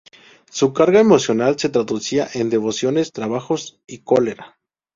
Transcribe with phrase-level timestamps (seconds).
[0.49, 4.57] Su carga emocional se traducía en devociones, trabajos y cólera.